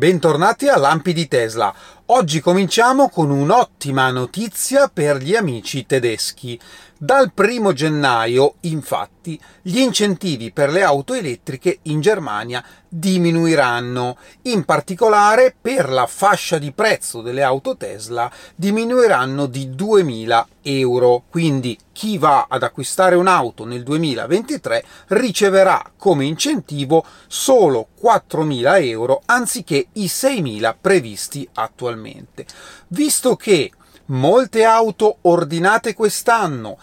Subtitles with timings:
[0.00, 1.74] Bentornati a Lampi di Tesla.
[2.06, 6.58] Oggi cominciamo con un'ottima notizia per gli amici tedeschi.
[7.02, 14.18] Dal primo gennaio, infatti, gli incentivi per le auto elettriche in Germania diminuiranno.
[14.42, 21.22] In particolare per la fascia di prezzo delle auto Tesla diminuiranno di 2000 euro.
[21.30, 29.86] Quindi chi va ad acquistare un'auto nel 2023 riceverà come incentivo solo 4.000 euro anziché
[29.94, 32.44] i 6.000 previsti attualmente.
[32.88, 33.70] Visto che
[34.10, 36.78] molte auto ordinate quest'anno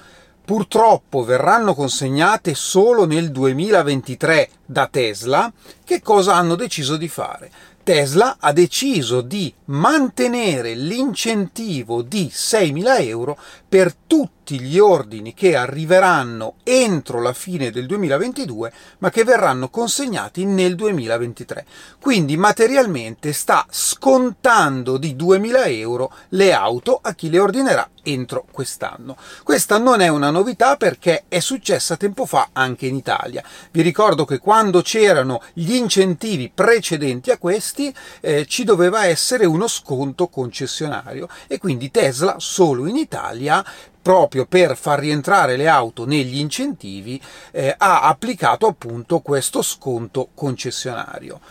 [0.47, 5.51] purtroppo verranno consegnate solo nel 2023 da Tesla,
[5.83, 7.51] che cosa hanno deciso di fare?
[7.83, 16.55] Tesla ha deciso di mantenere l'incentivo di 6.000 euro per tutti gli ordini che arriveranno
[16.63, 21.65] entro la fine del 2022 ma che verranno consegnati nel 2023.
[21.99, 29.17] Quindi materialmente sta scontando di 2.000 euro le auto a chi le ordinerà entro quest'anno.
[29.43, 33.43] Questa non è una novità perché è successa tempo fa anche in Italia.
[33.71, 39.67] Vi ricordo che quando c'erano gli incentivi precedenti a questi eh, ci doveva essere uno
[39.67, 43.63] sconto concessionario e quindi Tesla solo in Italia
[44.07, 51.41] proprio per far rientrare le auto negli incentivi eh, ha applicato appunto questo sconto concessionario.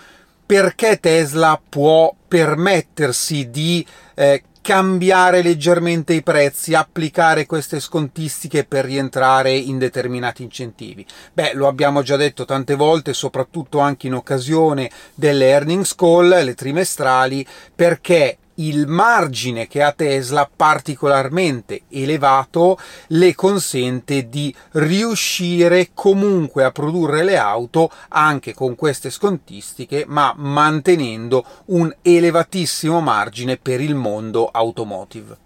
[0.46, 9.54] Perché Tesla può permettersi di eh, cambiare leggermente i prezzi, applicare queste scontistiche per rientrare
[9.54, 11.04] in determinati incentivi.
[11.34, 16.54] Beh, lo abbiamo già detto tante volte, soprattutto anche in occasione delle earnings call, le
[16.54, 26.70] trimestrali, perché il margine che ha Tesla particolarmente elevato le consente di riuscire comunque a
[26.70, 34.48] produrre le auto anche con queste scontistiche ma mantenendo un elevatissimo margine per il mondo
[34.48, 35.44] automotive.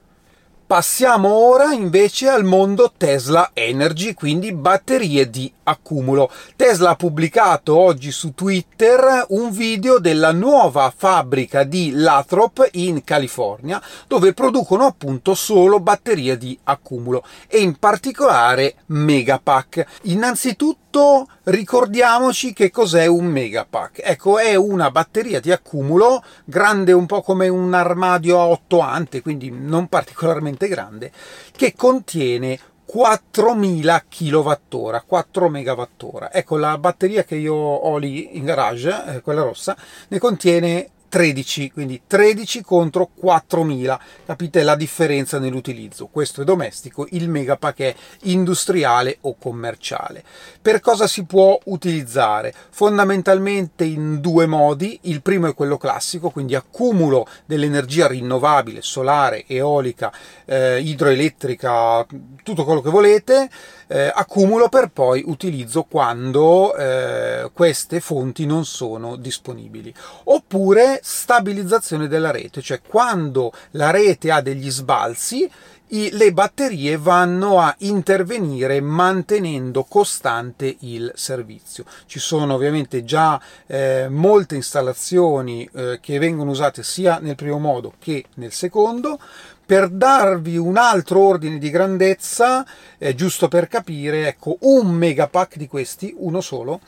[0.70, 6.30] Passiamo ora invece al mondo Tesla Energy, quindi batterie di accumulo.
[6.54, 13.82] Tesla ha pubblicato oggi su Twitter un video della nuova fabbrica di Lathrop in California,
[14.06, 19.86] dove producono appunto solo batterie di accumulo e in particolare Megapack.
[20.02, 24.02] Innanzitutto ricordiamoci che cos'è un Megapack.
[24.04, 29.20] Ecco, è una batteria di accumulo grande un po' come un armadio a 8 ante,
[29.20, 31.12] quindi non particolarmente grande,
[31.56, 36.28] che contiene 4000 kWh, 4 MWh.
[36.32, 39.76] Ecco, la batteria che io ho lì in garage, eh, quella rossa,
[40.08, 44.00] ne contiene 13, quindi 13 contro 4000.
[44.24, 46.06] Capite la differenza nell'utilizzo?
[46.06, 50.24] Questo è domestico, il megapack è industriale o commerciale.
[50.62, 52.54] Per cosa si può utilizzare?
[52.70, 55.00] Fondamentalmente in due modi.
[55.02, 60.12] Il primo è quello classico, quindi accumulo dell'energia rinnovabile, solare, eolica,
[60.46, 62.06] eh, idroelettrica,
[62.42, 63.50] tutto quello che volete
[63.92, 69.92] eh, accumulo per poi utilizzo quando eh, queste fonti non sono disponibili.
[70.24, 75.50] Oppure stabilizzazione della rete, cioè quando la rete ha degli sbalzi,
[75.92, 81.84] le batterie vanno a intervenire mantenendo costante il servizio.
[82.06, 87.94] Ci sono ovviamente già eh, molte installazioni eh, che vengono usate sia nel primo modo
[87.98, 89.18] che nel secondo,
[89.66, 92.64] per darvi un altro ordine di grandezza,
[92.98, 96.80] eh, giusto per capire, ecco, un megapack di questi, uno solo,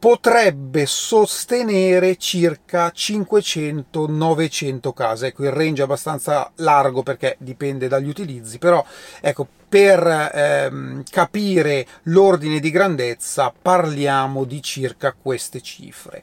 [0.00, 5.26] potrebbe sostenere circa 500-900 case.
[5.28, 8.82] Ecco, il range è abbastanza largo perché dipende dagli utilizzi, però
[9.20, 16.22] ecco, per ehm, capire l'ordine di grandezza parliamo di circa queste cifre.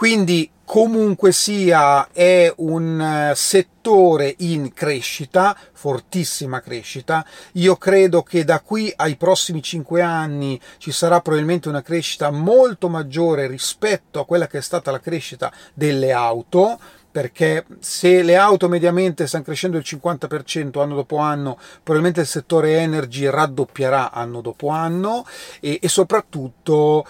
[0.00, 7.22] Quindi comunque sia è un eh, settore in crescita, fortissima crescita.
[7.52, 12.88] Io credo che da qui ai prossimi cinque anni ci sarà probabilmente una crescita molto
[12.88, 16.78] maggiore rispetto a quella che è stata la crescita delle auto
[17.10, 22.78] perché se le auto mediamente stanno crescendo il 50% anno dopo anno, probabilmente il settore
[22.78, 25.26] energy raddoppierà anno dopo anno
[25.58, 27.04] e, e soprattutto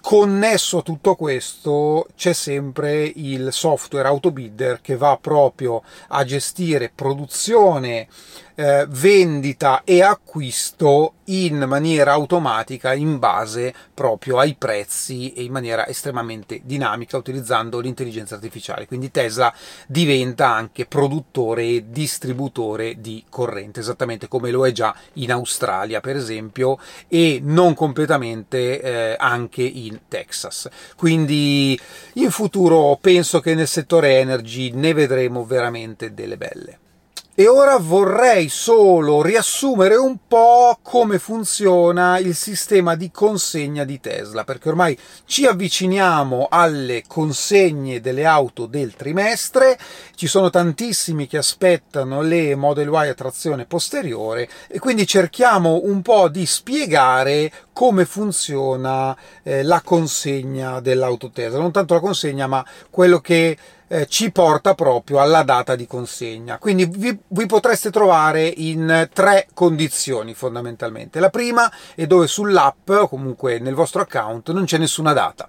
[0.00, 8.08] Connesso a tutto questo c'è sempre il software Autobidder che va proprio a gestire produzione
[8.60, 15.86] eh, vendita e acquisto in maniera automatica in base proprio ai prezzi e in maniera
[15.86, 18.86] estremamente dinamica utilizzando l'intelligenza artificiale.
[18.86, 19.50] Quindi Tesla
[19.86, 26.16] diventa anche produttore e distributore di corrente, esattamente come lo è già in Australia, per
[26.16, 26.78] esempio,
[27.08, 30.68] e non completamente eh, anche in Texas.
[30.96, 31.80] Quindi
[32.14, 36.78] in futuro penso che nel settore energy ne vedremo veramente delle belle.
[37.40, 44.44] E ora vorrei solo riassumere un po' come funziona il sistema di consegna di Tesla,
[44.44, 49.78] perché ormai ci avviciniamo alle consegne delle auto del trimestre,
[50.16, 56.02] ci sono tantissimi che aspettano le Model Y a trazione posteriore e quindi cerchiamo un
[56.02, 62.64] po' di spiegare come funziona eh, la consegna dell'auto Tesla, non tanto la consegna, ma
[62.90, 63.56] quello che
[63.92, 66.58] eh, ci porta proprio alla data di consegna.
[66.58, 71.18] Quindi vi, vi, potreste trovare in tre condizioni fondamentalmente.
[71.18, 75.48] La prima è dove sull'app o comunque nel vostro account non c'è nessuna data.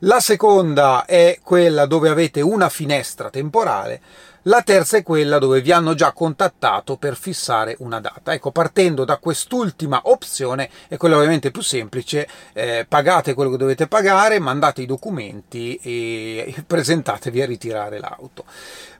[0.00, 4.00] La seconda è quella dove avete una finestra temporale
[4.44, 8.32] la terza è quella dove vi hanno già contattato per fissare una data.
[8.32, 13.86] Ecco, partendo da quest'ultima opzione, è quella ovviamente più semplice, eh, pagate quello che dovete
[13.86, 18.44] pagare, mandate i documenti e presentatevi a ritirare l'auto.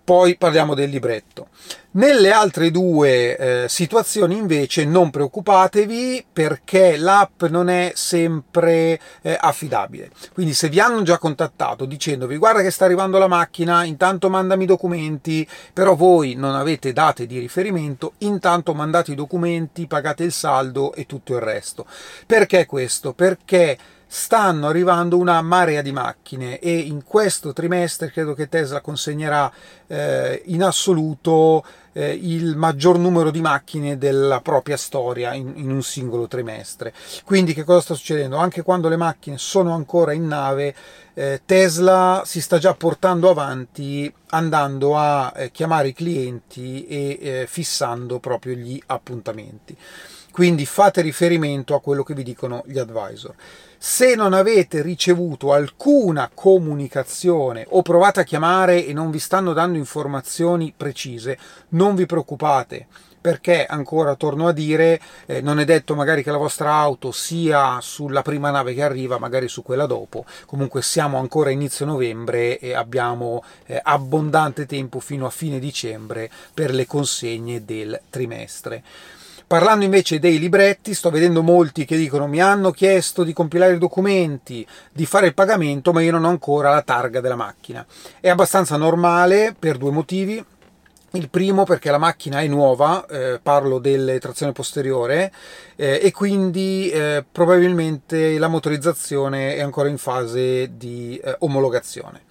[0.04, 1.48] Poi parliamo del libretto.
[1.92, 10.10] Nelle altre due eh, situazioni invece non preoccupatevi perché l'app non è sempre eh, affidabile.
[10.34, 14.64] Quindi se vi hanno già contattato dicendovi guarda che sta arrivando la macchina, intanto mandami
[14.64, 20.32] i documenti, però voi non avete date di riferimento, intanto mandate i documenti, pagate il
[20.32, 21.86] saldo e tutto il resto.
[22.26, 23.14] Perché questo?
[23.14, 23.78] Perché
[24.14, 29.52] stanno arrivando una marea di macchine e in questo trimestre credo che Tesla consegnerà
[29.88, 35.82] eh, in assoluto eh, il maggior numero di macchine della propria storia in, in, un
[35.82, 36.94] singolo trimestre.
[37.24, 38.36] Quindi che cosa sta succedendo?
[38.36, 40.72] Anche quando le macchine sono ancora in nave,
[41.14, 47.46] eh, Tesla si sta già portando avanti andando a eh, chiamare i clienti e eh,
[47.48, 49.76] fissando proprio gli appuntamenti.
[50.30, 53.34] Quindi fate riferimento a quello che vi dicono gli advisor.
[53.86, 59.76] Se non avete ricevuto alcuna comunicazione o provate a chiamare e non vi stanno dando
[59.76, 61.38] informazioni precise,
[61.68, 62.86] non vi preoccupate
[63.20, 67.78] perché ancora torno a dire eh, non è detto magari che la vostra auto sia
[67.82, 70.24] sulla prima nave che arriva magari su quella dopo.
[70.46, 76.30] Comunque siamo ancora a inizio novembre e abbiamo eh, abbondante tempo fino a fine dicembre
[76.54, 78.82] per le consegne del trimestre
[79.46, 83.78] Parlando invece dei libretti, sto vedendo molti che dicono mi hanno chiesto di compilare i
[83.78, 87.84] documenti, di fare il pagamento, ma io non ho ancora la targa della macchina.
[88.20, 90.42] È abbastanza normale per due motivi.
[91.10, 95.30] Il primo perché la macchina è nuova, eh, parlo delle trazione posteriore,
[95.76, 102.22] eh, e quindi eh, probabilmente la motorizzazione è ancora in fase di eh, omologazione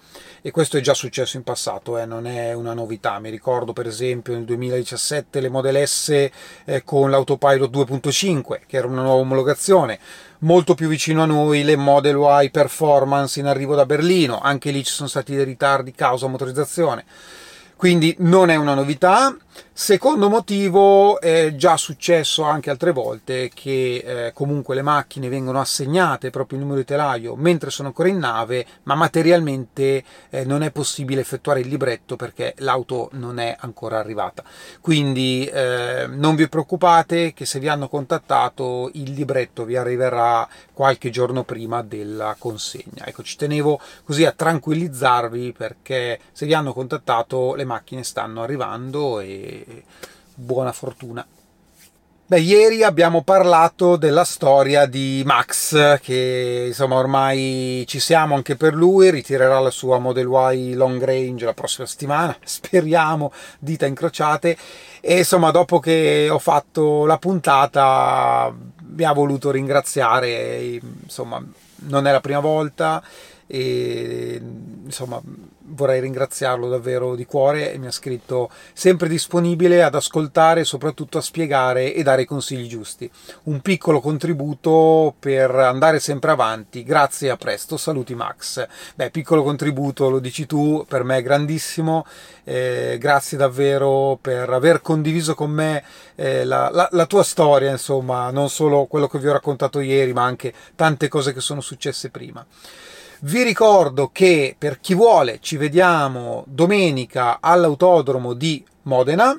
[0.46, 3.18] e questo è già successo in passato, eh, non è una novità.
[3.18, 6.28] Mi ricordo per esempio nel 2017 le Model S
[6.66, 9.98] eh, con l'autopilot 2.5, che era una nuova omologazione.
[10.40, 14.84] Molto più vicino a noi le Model Y Performance in arrivo da Berlino, anche lì
[14.84, 17.06] ci sono stati dei ritardi causa motorizzazione.
[17.74, 19.34] Quindi non è una novità.
[19.76, 26.30] Secondo motivo, è già successo anche altre volte che eh, comunque le macchine vengono assegnate
[26.30, 30.70] proprio il numero di telaio mentre sono ancora in nave, ma materialmente eh, non è
[30.70, 34.44] possibile effettuare il libretto perché l'auto non è ancora arrivata.
[34.80, 41.10] Quindi eh, non vi preoccupate che se vi hanno contattato il libretto vi arriverà qualche
[41.10, 43.06] giorno prima della consegna.
[43.06, 49.18] Ecco, ci tenevo così a tranquillizzarvi perché se vi hanno contattato le macchine stanno arrivando
[50.34, 51.26] buona fortuna.
[52.26, 58.74] Beh, ieri abbiamo parlato della storia di Max, che insomma ormai ci siamo anche per
[58.74, 64.56] lui, ritirerà la sua Model Y Long Range la prossima settimana, speriamo, dita incrociate.
[65.02, 68.50] E insomma, dopo che ho fatto la puntata,
[68.86, 71.44] mi ha voluto ringraziare, insomma,
[71.86, 73.02] non è la prima volta
[73.46, 74.40] e
[74.84, 75.20] insomma
[75.66, 81.18] vorrei ringraziarlo davvero di cuore e mi ha scritto sempre disponibile ad ascoltare e soprattutto
[81.18, 83.10] a spiegare e dare i consigli giusti.
[83.44, 86.82] Un piccolo contributo per andare sempre avanti.
[86.84, 87.76] Grazie a presto.
[87.76, 88.66] Saluti Max.
[88.94, 92.06] Beh, piccolo contributo, lo dici tu, per me è grandissimo.
[92.44, 95.82] Eh, grazie davvero per aver condiviso con me
[96.14, 100.12] eh, la, la, la tua storia, insomma, non solo quello che vi ho raccontato ieri,
[100.12, 102.44] ma anche tante cose che sono successe prima.
[103.24, 109.34] Vi ricordo che per chi vuole ci vediamo domenica all'autodromo di Modena.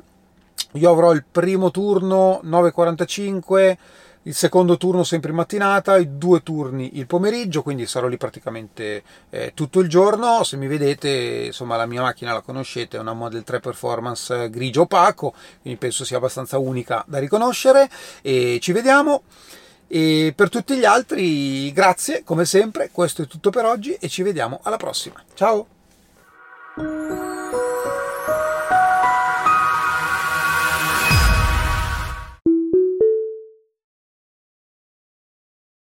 [0.72, 3.78] io avrò il primo turno 9.45
[4.24, 9.04] il secondo turno sempre in mattinata, i due turni il pomeriggio, quindi sarò lì praticamente
[9.30, 10.44] eh, tutto il giorno.
[10.44, 14.82] Se mi vedete, insomma, la mia macchina la conoscete, è una Model 3 Performance grigio
[14.82, 17.88] opaco, quindi penso sia abbastanza unica da riconoscere.
[18.24, 19.22] E ci vediamo.
[19.88, 24.24] E per tutti gli altri, grazie come sempre, questo è tutto per oggi e ci
[24.24, 25.24] vediamo alla prossima.
[25.34, 25.68] Ciao!